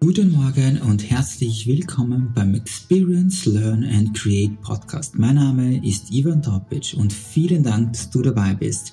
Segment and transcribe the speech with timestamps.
[0.00, 5.18] Guten Morgen und herzlich willkommen beim Experience, Learn and Create Podcast.
[5.18, 8.92] Mein Name ist Ivan Topic und vielen Dank, dass du dabei bist.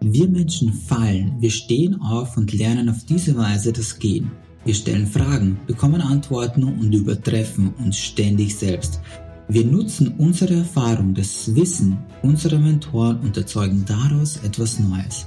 [0.00, 4.30] Wir Menschen fallen, wir stehen auf und lernen auf diese Weise das Gehen.
[4.64, 9.02] Wir stellen Fragen, bekommen Antworten und übertreffen uns ständig selbst.
[9.48, 15.26] Wir nutzen unsere Erfahrung, das Wissen unserer Mentoren und erzeugen daraus etwas Neues.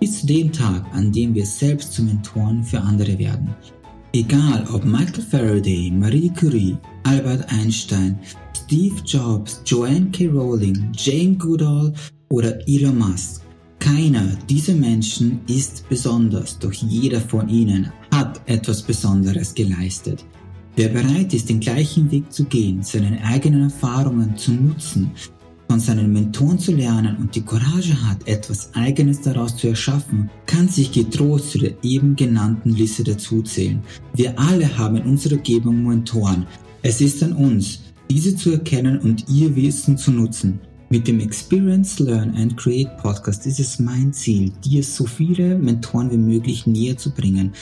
[0.00, 3.54] Bis zu dem Tag, an dem wir selbst zu Mentoren für andere werden.
[4.14, 8.16] Egal ob Michael Faraday, Marie Curie, Albert Einstein,
[8.56, 10.28] Steve Jobs, Joanne K.
[10.28, 11.92] Rowling, Jane Goodall
[12.28, 13.42] oder Elon Musk.
[13.80, 20.24] Keiner dieser Menschen ist besonders, doch jeder von ihnen hat etwas Besonderes geleistet.
[20.76, 25.10] Wer bereit ist, den gleichen Weg zu gehen, seine eigenen Erfahrungen zu nutzen,
[25.68, 30.68] von seinen Mentoren zu lernen und die Courage hat, etwas Eigenes daraus zu erschaffen, kann
[30.68, 33.82] sich getrost zu der eben genannten Liste dazuzählen.
[34.14, 36.46] Wir alle haben in unserer Umgebung Mentoren.
[36.82, 40.60] Es ist an uns, diese zu erkennen und ihr Wissen zu nutzen.
[40.90, 46.10] Mit dem Experience, Learn and Create Podcast ist es mein Ziel, dir so viele Mentoren
[46.10, 47.52] wie möglich näher zu bringen,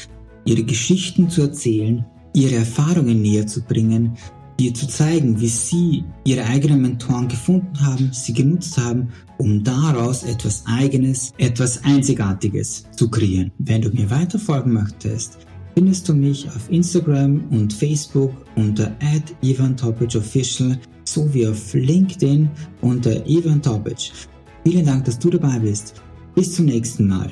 [0.45, 4.17] ihre Geschichten zu erzählen, ihre Erfahrungen näher zu bringen,
[4.59, 10.23] dir zu zeigen, wie sie ihre eigenen Mentoren gefunden haben, sie genutzt haben, um daraus
[10.23, 13.51] etwas Eigenes, etwas Einzigartiges zu kreieren.
[13.59, 15.39] Wenn du mir weiter folgen möchtest,
[15.75, 18.95] findest du mich auf Instagram und Facebook unter
[19.43, 22.49] @ivantopic_official sowie auf LinkedIn
[22.81, 24.13] unter Ivan Topic.
[24.65, 25.95] Vielen Dank, dass du dabei bist.
[26.35, 27.31] Bis zum nächsten Mal.